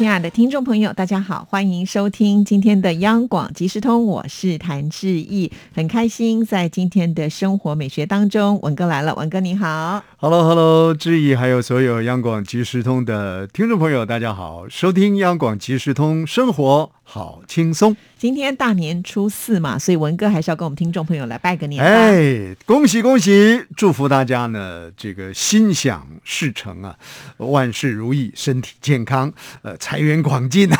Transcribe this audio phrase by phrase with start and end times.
[0.00, 16.92] 亲爱的听众朋友，大家好，欢迎收听今天的央广即时通，我是谭志毅，很开心在今天的生活美学当中，文哥来了，文哥你好，Hello Hello，志毅还有所有央广即时通的听众朋友，大家好，收听央广即时通，生活。
[17.12, 17.96] 好轻松。
[18.16, 21.82] 今天大年初四嘛，所以文哥还是要跟我们听众朋友来拜个年。
[21.82, 26.96] 哎，恭喜恭喜，祝福大家呢，这个心想事成啊，
[27.38, 30.78] 万事如意，身体健康，呃，财源广进啊。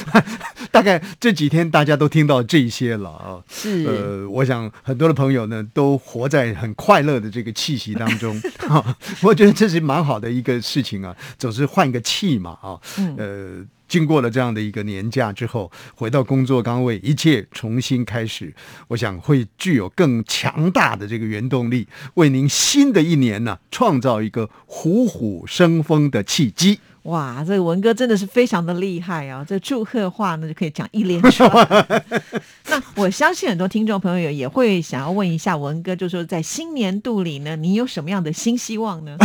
[0.72, 3.36] 大概这几天大家都听到这些了啊。
[3.50, 3.84] 是。
[3.84, 8.40] 呃，我想很多的朋友呢，都活在很快乐的这个气息当中。
[9.20, 12.80] 我觉得这是蛮好的一个事情啊，总是换个气嘛啊。
[12.96, 13.68] 嗯。
[13.90, 14.00] 呃。
[14.00, 18.54] 经过了这样的一个年假之后，回到工作岗位，一切重新开始，
[18.88, 26.78] 我想会具有更强大的这个原动力，为您新的一年呢创造一个虎虎生风的契机。
[27.02, 29.44] 哇，这个文哥真的是非常的厉害啊！
[29.46, 31.50] 这祝贺话呢就可以讲一连串。
[32.68, 39.16] 那我相信很多听众朋友也会想要问一下文哥，就说在新年度里呢，你有什么样的新希望呢？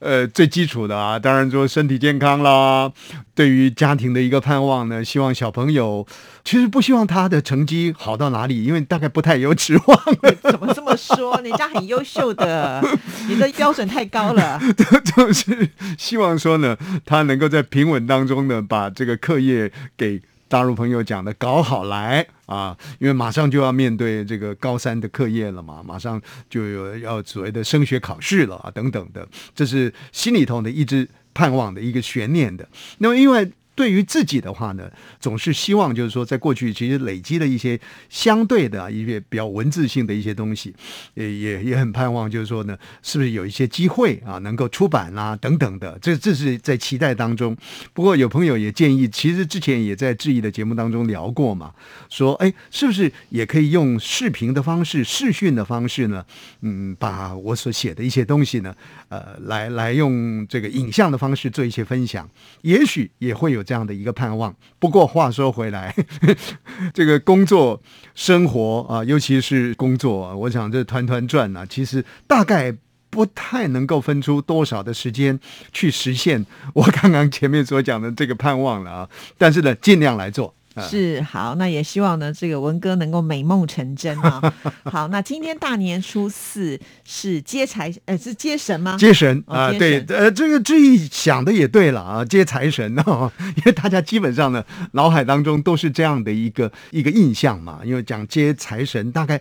[0.00, 2.92] 呃，最基础的啊，当然说身体健康啦。
[3.34, 6.06] 对于家庭的一个盼望呢，希望小朋友
[6.44, 10.00] 其实不希望他的成绩好到哪里，因为大概不太有指望。
[10.42, 11.40] 怎么这么说？
[11.42, 12.82] 人家很优秀的，
[13.28, 14.60] 你的标准太高了。
[15.16, 20.20] 就是希望说呢，他能够在平稳当中呢，把这个课业给。
[20.48, 32.68] 大陆朋友讲的搞好来啊，因为马上就要面对这个高三的课业了嘛，马上就有要所谓的升学考试了啊，等等的，这是心里头的一直盼望的一个悬念的。
[32.98, 33.52] 那么因为。
[33.78, 34.90] 对于自己的话呢，
[35.20, 37.78] 总是希望就是说，在过去其实累积了一些
[38.08, 40.74] 相对的一些比较文字性的一些东西，
[41.14, 47.56] 也也也很盼望就是说呢，是不是有一些机会啊，能够出版啦等等的，这这是在期待当中。
[47.92, 51.72] 不过有朋友也建议，其实之前也在质疑的节目当中聊过嘛，
[52.10, 56.26] 说哎，是不是也可以用视频的方式、视讯的方式呢？
[56.62, 58.74] 嗯，把我所写的一些东西呢，
[59.08, 62.28] 呃，来来用这个影像的方式做一些分享，
[62.62, 63.64] 也许也会有。
[63.68, 64.54] 这样的一个盼望。
[64.78, 65.94] 不过话说回来，
[66.94, 67.82] 这个工作
[68.14, 72.74] 生活啊，尤其是工作，我想这团团转啊，其实大概
[73.10, 75.38] 不太能够分出多少的时间
[75.70, 79.08] 去实现我刚刚前面所讲的这个盼望了啊。
[79.36, 80.54] 但是呢，尽量来做。
[80.88, 84.40] 是好，那也希望呢，这个文哥能够美梦成真啊！
[84.84, 88.96] 好，那今天大年初四是接财，呃，是接神吗？
[88.96, 99.40] 接神啊，对，呃，这个这一想的也对了啊， 接财神哦，因为大家基本上呢，脑海当中都是这样的一个一个印象嘛，因为讲接财神，大概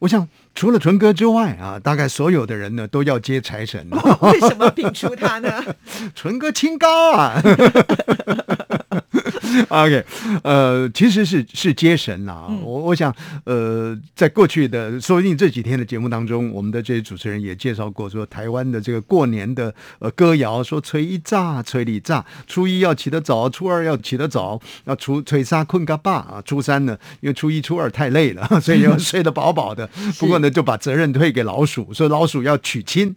[0.00, 3.88] 我想除了纯哥之外啊，大概所有的人呢都要接财神，
[4.20, 5.64] 为什么摒除他呢？
[6.14, 7.42] 纯哥清高啊
[9.68, 10.04] OK，
[10.42, 12.46] 呃，其实是是接神呐。
[12.62, 29.88] 我我想，呃，在过去的说不定这几天的节目当中，我们的这些主持人也介绍过，说台湾的这个过年的呃歌谣，说吹一炸，吹里炸，初一要起得早，初二要起得早， 要初吹沙困个罢啊，初三呢，因为初一初二太累了， 所以要睡得饱饱的。
[30.18, 33.14] 不过呢，就把责任推给老鼠，说老鼠要娶亲，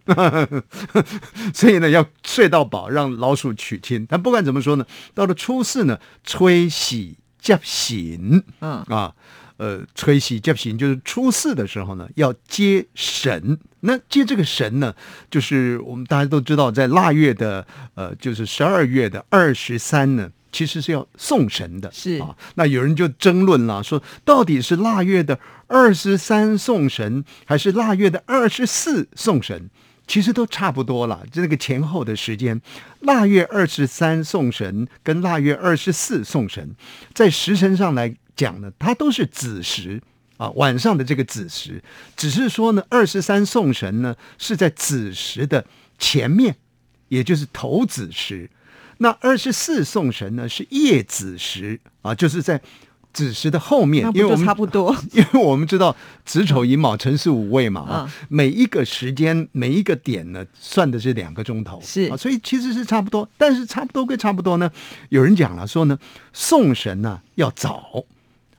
[1.54, 4.06] 所以呢要睡到饱，让老鼠娶亲。
[4.08, 4.84] 但不管怎么说呢，
[5.14, 5.98] 到了初四呢。
[6.24, 9.14] 吹喜接神，嗯啊，
[9.56, 13.58] 呃，吹喜接神就是初四的时候呢，要接神。
[13.80, 14.94] 那接这个神呢，
[15.30, 21.90] 就是我们大家都知道，在腊月的呃，就是十二月的二十三呢，其实是要送神的。
[21.92, 29.70] 是啊，那有人就争论了，说到底是腊月的二十三送神，还是腊月的二十四送神？
[30.08, 32.60] 其实都差不多了，这个前后的时间，
[33.00, 36.74] 腊月二十三送神跟腊月二十四送神，
[37.12, 40.02] 在时辰上来讲呢，它都是子时
[40.38, 41.82] 啊，晚上的这个子时，
[42.16, 45.66] 只是说呢，二十三送神呢是在子时的
[45.98, 46.56] 前面，
[47.08, 48.50] 也就是头子时，
[48.96, 52.60] 那二十四送神呢是夜子时啊，就是在。
[53.18, 62.02] 子时的后面，因为我们差不多， 因为我们知道子丑寅卯辰巳午未嘛啊，每一个时间每一个点呢，算的是两个钟头，是。
[62.12, 64.70] 啊，所以其实是差不多，但是差不多归差不多呢。
[65.08, 65.98] 有人讲了说呢，
[66.32, 68.04] 送神呢要早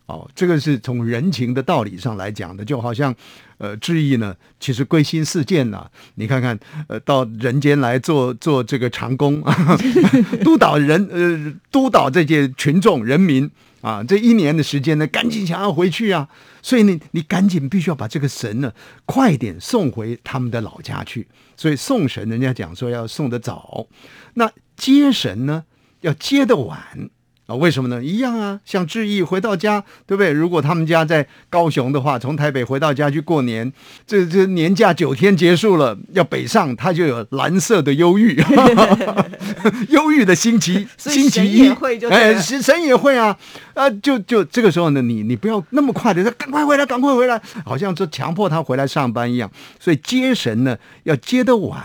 [0.09, 3.13] 哦，这个是从人情的道理上来讲的，就好像，
[3.59, 5.87] 呃，志毅呢，其实归心似箭呐。
[6.15, 9.39] 你看看，呃，到人间来做做这个长工，
[10.43, 13.47] 督导人，呃，督导这些群众人民
[13.81, 16.27] 啊，这一年的时间呢，赶紧想要回去啊，
[16.63, 18.73] 所以你你赶紧必须要把这个神呢，
[19.05, 21.27] 快点送回他们的老家去。
[21.55, 23.85] 所以送神，人家讲说要送得早，
[24.33, 25.65] 那接神呢，
[26.01, 27.11] 要接得晚。
[27.49, 28.03] 啊，为什么呢？
[28.03, 30.31] 一样啊，像志毅回到家，对不对？
[30.31, 33.73] 如果他们家在高雄的话，从台北回到家去过年，
[34.05, 38.39] 这这年假九天结束了，要北上，他就有蓝色的忧郁，
[39.89, 41.69] 忧郁的星期 星期一，
[42.11, 43.35] 哎，神神也会啊，
[43.73, 49.49] 啊，就就这个时候呢，你你不要那么快的说，赶快回来，赶快回来，好像就强迫他回来上班一样。
[49.79, 51.81] 所以接神呢，要接得晚。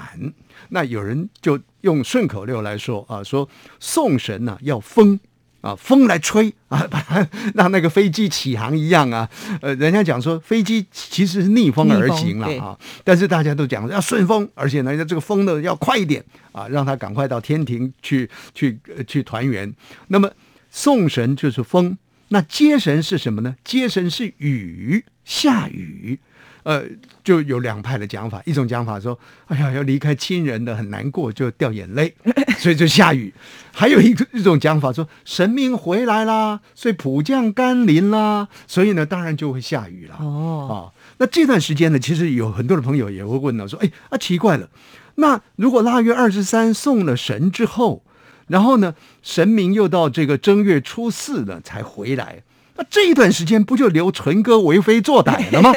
[0.70, 3.48] 那有人就用顺口溜来说啊，说
[3.80, 5.18] 送神呢要疯。
[5.64, 9.26] 啊，风来吹 啊，把它让那个飞机起航一样啊。
[9.62, 16.22] 呃，人家讲说飞机其实是逆风而行了啊，但是大家都讲要顺风，而且呢，这个风呢要快一点
[16.52, 19.72] 啊，让它赶快到天庭去去去团圆。
[20.08, 20.30] 那么
[20.70, 21.96] 送神就是风，
[22.28, 23.56] 那接神是什么呢？
[23.64, 26.20] 接神是雨，下雨。
[26.64, 26.82] 呃，
[27.22, 32.14] 就有两派的讲法，一种讲法说，哎呀，要离开亲人的很难过，就掉眼泪，
[32.58, 33.30] 所以就下雨；
[33.72, 40.16] 还有一个一种讲法说，神明回来啦，所以普降甘霖啦，所以呢，当然就会下雨了。
[40.20, 44.68] 哦，啊，那这段时间呢，其实有很多的朋友也会问到说，哎，啊，奇怪了，
[45.16, 48.02] 那如果腊月二十三送了神之后，
[48.48, 52.42] 然后呢，神明又到这个正月初四呢才回来。
[52.76, 55.72] 那这一段时间不就留纯哥为非作歹了吗？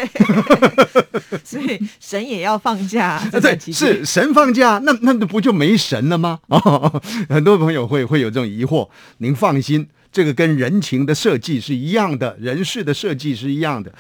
[1.44, 3.22] 所以神也要放假。
[3.42, 6.40] 对，是神放假，那那不就没神了吗？
[6.50, 8.90] 哦，很多朋友会会有这种疑惑。
[9.20, 13.94] 您放心，这个跟人情的设计是一样的，人事的设计是一样的。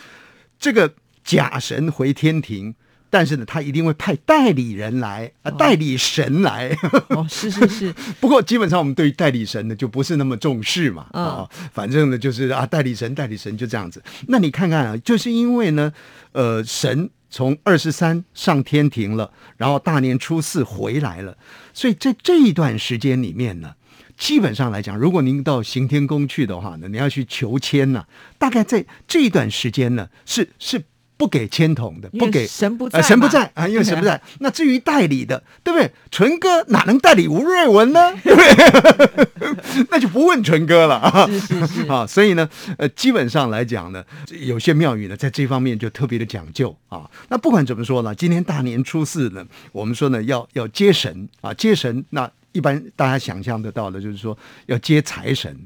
[0.59, 2.73] 这个假神回天庭。
[3.09, 6.75] 但是呢，他一定会派代理人来啊，代理神来。
[7.09, 7.93] 哦，是是是。
[8.19, 11.07] 不过基本上我们对于代理神呢就不是那么重视嘛。
[11.11, 14.03] 啊，反正呢就是啊，代理神，代理神就这样子。
[14.27, 15.93] 那你看看啊，就是因为呢，
[16.33, 21.37] 呃，神从二十三上天庭了，然后大年初四回来了，
[21.73, 23.75] 所以在这一段时间里面呢，
[24.17, 28.05] 基本上来讲，如果您到行天宫去的话呢，你要去求签呢，
[28.37, 30.83] 大概在这一段时间呢，是是。
[31.17, 34.21] 不给签筒的，不给神不在，神不在啊，因为神不在。
[34.39, 35.91] 那至于代理的，对不对？
[36.11, 38.13] 纯哥哪能代理吴瑞文呢？
[39.89, 41.27] 那就不问纯哥了啊。
[41.27, 42.47] 是是是啊，所以呢，
[42.77, 47.09] 呃，基本上来讲呢，有些庙宇呢，在这方面就特别的讲究啊。
[47.29, 52.05] 那不管怎么说呢，今天大年初四呢，我们说呢，要要接神啊，接神。
[52.11, 54.37] 那一般大家想象得到的，就是说
[54.67, 55.57] 要接财神。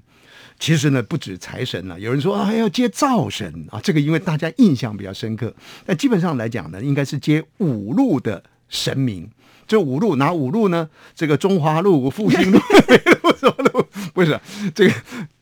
[0.61, 5.51] 其实呢，不止财神了，有人说啊，还要接灶神啊，这个因为大家印象比较深刻。
[5.87, 9.27] 那基本上来讲呢，应该是接五路的神明。
[9.67, 10.87] 这五路哪五路呢？
[11.15, 12.59] 这个中华路、复兴路、
[13.39, 13.83] 什么路？
[14.13, 14.39] 不是
[14.75, 14.93] 这个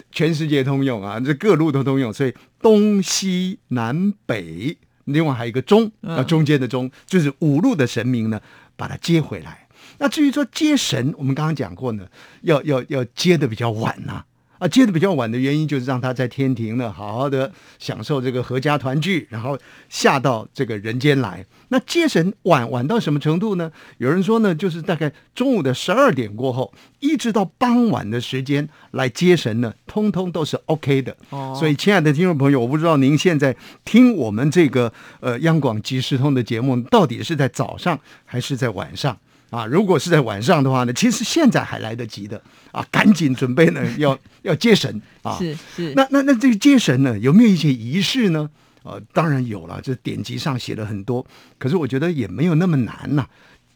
[0.10, 2.14] 全世界通用啊，这各路都通用。
[2.14, 8.40] 所以东西南北，另外还有一个中啊，中间的中，就是五路的神明呢，
[8.78, 9.68] 把它接回来。
[9.98, 12.08] 那至于说接神，我们刚刚讲过呢，
[12.44, 14.14] 要要要接的比较晚呐。
[14.14, 14.26] 啊，
[14.68, 19.58] 接的比较晚的原因就是让他在天庭呢，好好的享受这个合家团聚，然后
[19.88, 21.46] 下到这个人间来。
[21.70, 23.72] 那接神晚晚到什么程度呢？
[24.00, 31.16] 有人说呢，就是大概中午的十二点过后，一直到傍晚的时间来接神呢，通通都是 OK 的。
[31.30, 39.18] 哦，所以亲爱的听众朋友，我不知道您现在听我们这个呃央广即时通的节目，到底是在早上还是在晚上？
[39.50, 42.40] 啊，如果是在晚上的话呢，其实现在还来得及的
[42.72, 45.38] 啊，赶紧准备呢， 要要接神啊。
[45.38, 45.94] 是是。
[45.96, 48.50] 那那那这个接神呢，有没有一些仪式呢？
[48.84, 51.26] 呃，当然有了，这典籍上写了很多，
[51.58, 53.26] 可是我觉得也没有那么难呐。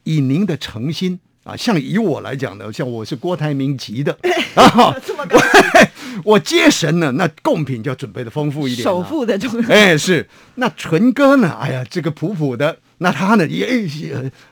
[0.04, 4.18] 以您的诚心啊，像以我来讲呢，像我是郭台铭级的
[4.56, 5.38] 啊，这么高，
[6.24, 10.28] 我接神呢，那贡品就要准备的丰富一点，首付的重哎是。
[10.56, 12.78] 那纯哥呢，哎呀，这个普普的。
[13.04, 13.68] 那他呢也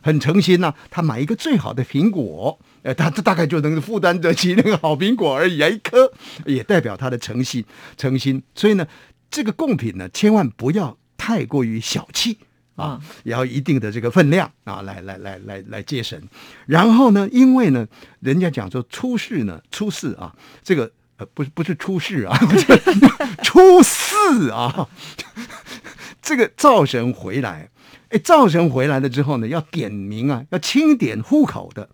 [0.02, 6.12] 很诚心呐，他买一个最好的苹果，呃，他这大概就能负担得起那个好苹果而已，一颗
[6.46, 7.64] 也代表他的诚信，
[7.96, 8.44] 诚心。
[8.54, 8.86] 所以呢，
[9.30, 12.40] 这个贡品呢，千万不要太过于小气
[12.76, 16.22] 啊，也要一定的这个分量啊，来来来来来接神。
[16.66, 17.88] 然后呢，因为呢，
[18.20, 22.38] 人家讲说初四呢，初四啊，这个呃，不是不是初四啊，
[23.44, 24.90] 初四啊，
[26.22, 27.70] 这个灶神回来。
[28.12, 31.90] 哎，灶神回来了之后呢，要点名啊，要清点户口的，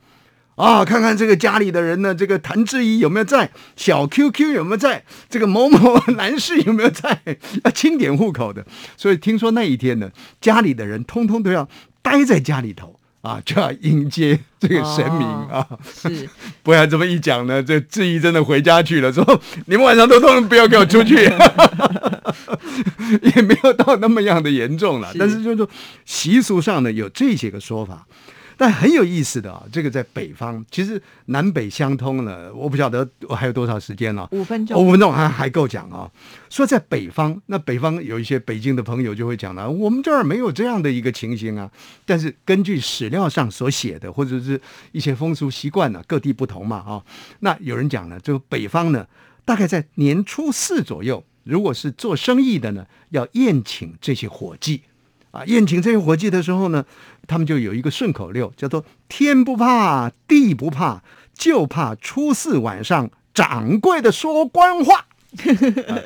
[0.55, 7.21] 啊，看看这个家里的人呢，这个谭志怡有没有在，小 QQ 有没有在，这个某某男士有没有在，
[7.63, 8.65] 要清点户口的。
[8.97, 10.09] 所以听说那一天呢，
[10.41, 11.69] 家里的人通通都要
[12.01, 12.96] 待在家里头
[13.27, 15.67] 啊，就要迎接这个神明啊。
[15.93, 16.27] 是
[16.63, 19.23] 不然这么一讲呢，这质疑真的回家去了，说
[19.65, 21.15] 你们晚上都通通不要给我出去，
[23.35, 25.11] 也没有到那么样的严重了。
[25.11, 25.69] 是但是就是说
[26.05, 28.05] 习俗上呢有这些个说法，
[28.57, 34.27] 但很有意思的啊，这个在北方其实南北相通了，我不晓得我还有多少时间了。
[34.31, 36.09] 五分钟五，分钟还还够讲啊。
[36.49, 41.69] 说在北方，那北方有一些北京的朋友就会讲了，我们这儿没有这样的一个情形啊。
[42.05, 44.59] 但是根据史料上所写的，或者是
[44.91, 47.03] 一些风俗习惯呢，各地不同嘛啊。
[47.41, 49.05] 那有人讲呢，这个北方呢，
[49.45, 54.81] 大概在年初四左右，如果是做生意的呢，要宴请这些伙计。
[55.45, 56.85] 宴请这些伙计的时候呢，
[57.27, 61.01] 他们就有一个顺口溜，叫做“天不怕地不怕，
[61.33, 65.05] 就怕初四晚上掌柜的说官话”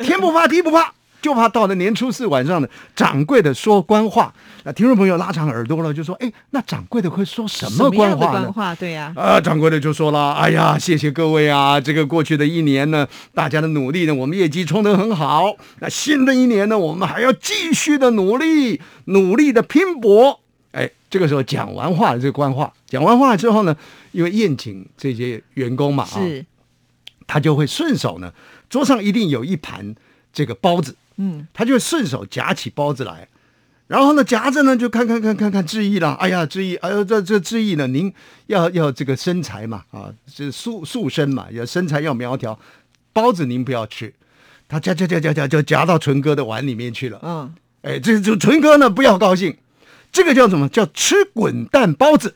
[0.04, 4.34] 天不怕地不怕，就怕到了年初四晚上呢，掌柜的说官话。
[4.63, 8.75] 那听众朋友拉长耳朵了，就说：“哎，那掌柜的会说什么官话呢？”官话？
[8.75, 15.56] 对呀，啊，掌柜的就说了：“哎呀，谢谢各位啊，这个过去的一年呢，大家的努力呢，我们业绩冲得很好。
[15.80, 20.40] 那新的一年呢，我们还要继续的努力，努力的拼搏。”
[20.74, 23.75] 哎，这个时候讲完话，这个官话讲完话之后呢，
[24.12, 26.46] 因为宴请这些员工嘛，啊，是，
[27.28, 28.32] 他就会顺手呢，
[28.70, 29.96] 桌上一定有一盘
[30.32, 33.28] 这个包子，嗯，他就顺手夹起包子来，
[33.86, 38.12] 然后呢夹着呢就看看看看看志毅了，哎呀志毅，哎呦这这志毅呢，您
[38.48, 42.58] 要要这个身材嘛啊，是塑塑身嘛，要身材要苗条，
[43.13, 44.12] 包子您不要吃，
[44.68, 49.56] 他夹夹夹夹夹就夹到纯哥的碗里面去了，嗯，哎，这这纯哥呢不要高兴，
[50.12, 52.36] 这个叫什么叫吃滚蛋包子，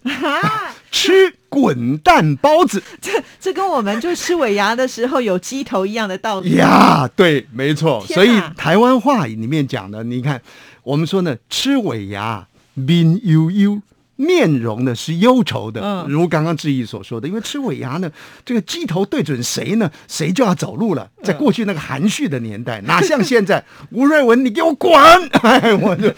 [0.95, 1.11] 吃
[1.49, 2.81] 滚蛋包子。
[3.01, 6.51] 这这跟我们就吃尾牙的时候有鸡头一样的道理。
[6.51, 8.01] 呀，对，没错。
[8.07, 10.41] 天所以台湾话里面讲的，你看，
[10.83, 13.81] 我们说呢，吃尾牙，面悠悠，
[14.15, 15.81] 面容呢是忧愁的。
[15.81, 18.11] 嗯如刚刚志毅所说的，因为吃尾牙呢，
[18.45, 21.09] 这个鸡头对准谁呢，谁就要走路了。
[21.23, 24.93] 在过去那个含蓄的年代，哪像现在，吴瑞文，你给我滚！
[25.41, 26.09] 哎，我就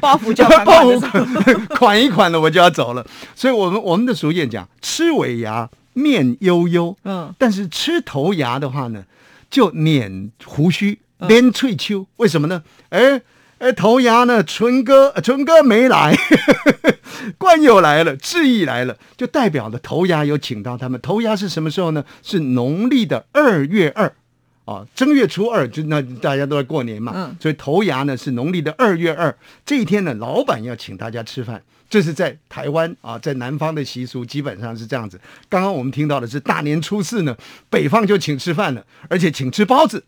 [0.00, 1.00] 包袱就要款报
[1.76, 3.06] 款 一款了，我就要走了。
[3.34, 9.04] 所以我们我们的俗谚讲，吃尾牙面悠悠，嗯，但是吃头牙的话呢，
[9.50, 12.06] 就捻胡须，嗯连翠秋。
[12.16, 12.62] 为什么呢？
[12.90, 13.20] 哎
[13.62, 16.12] 哎，头牙呢，纯哥呃纯哥没来，
[17.38, 21.00] 冠友来了，志毅来了，就代表了头牙有请到他们。
[21.00, 22.04] 头牙是什么时候呢？
[22.24, 24.12] 是农历的二月二。
[24.64, 29.32] 啊，正月初二就那大家都在过年嘛，嗯所以头牙呢是农历的二月二
[29.64, 35.20] 这一天呢，老板要请大家吃饭，这是在台湾啊，在南方的习俗基本上是这样子。
[35.48, 37.36] 刚刚我们听到的是大年初四呢，
[37.70, 40.02] 北方就请吃饭了，而且请吃包子。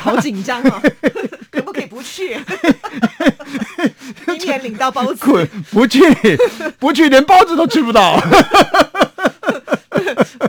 [0.00, 0.82] 好紧张哦，
[1.50, 2.36] 可 不去？
[4.26, 6.00] 明年领到包子，滚，不去，
[6.78, 8.20] 不去，连包子都吃不到。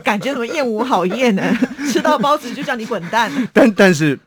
[0.04, 1.42] 感觉怎么厌恶好厌呢？
[1.92, 3.30] 吃到包子就叫你滚蛋。
[3.52, 4.18] 但但是。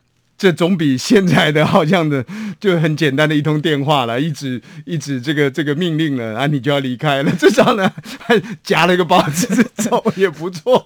[0.44, 2.22] 这总比现在的好像的
[2.60, 7.32] 就很简单的一通电话了，一纸一纸这个这个命令了啊，你就要离开了。
[7.40, 10.78] 至少呢还夹了一个包子走也不错。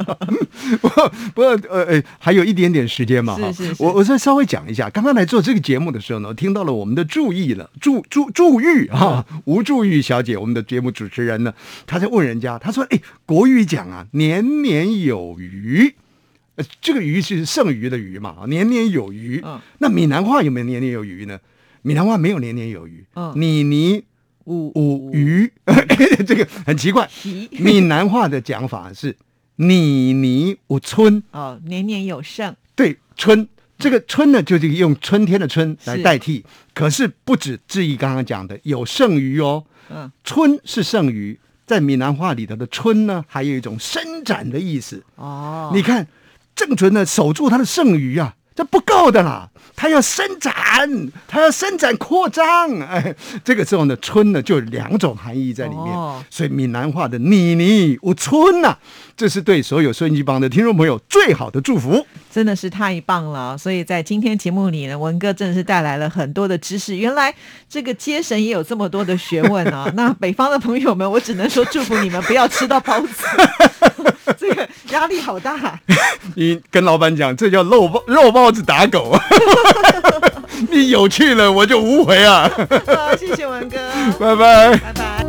[0.80, 11.52] 不过不过呃呃，还有一点点时间嘛哈是是是我我再稍微讲一下，刚刚来做这个节目的时候呢，我听到了我们的注意了，祝祝祝玉哈，吴祝玉小姐，我们的节目主持人呢，
[11.86, 15.96] 她在问人家，她说：“哎，国语讲啊，年年有余。”
[16.60, 19.40] 呃，这个鱼是剩余的余嘛，啊年年有余。
[19.44, 21.38] 嗯那闽南话有没有年年有余呢？
[21.82, 23.04] 闽南话没有年年有余。
[23.14, 24.04] 嗯你你
[24.44, 25.50] 五五余，
[26.26, 27.08] 这个很奇怪。
[27.52, 29.16] 闽南话的讲法是
[29.56, 33.48] 你你五春，哦，年年有剩，对春。
[33.78, 36.44] 这个春呢，就是用春天的春来代替。
[36.74, 45.02] 可是不止志毅刚刚讲的有剩余哦，嗯，春是剩余，在闽南话里头的春呢，还有一种伸展的意思。
[45.16, 46.06] 哦，你看，
[46.54, 50.52] 郑纯呢守住他的剩余啊，这不够的啦，他要伸展，
[51.26, 52.78] 他要伸展扩张。
[52.80, 55.94] 哎，这个时候呢，春呢就有两种含义在里面。
[55.94, 58.76] 哦所以闽南话的“你你我春”呐，
[59.16, 62.06] 这是对所有收音机旁的听众朋友最好的祝福。
[62.30, 63.58] 真的是太棒了！
[63.58, 66.96] 所以在今天节目里呢，文哥真的是带来了很多的知识。
[66.96, 67.34] 原来
[67.68, 69.90] 这个接神也有这么多的学问啊！
[69.96, 73.24] 那北方的朋友们，我只能说祝福你们不要吃到包子，
[74.38, 75.78] 这个压力好大。
[76.36, 79.18] 你跟老板讲，这叫肉包肉包子打狗。
[80.70, 82.50] 你有趣了，我就无回啊！
[82.86, 83.78] 好，谢谢文哥，
[84.18, 84.76] 拜拜。
[84.76, 85.19] 拜拜。